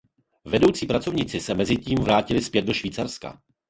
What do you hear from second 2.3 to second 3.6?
zpět do Švýcarska.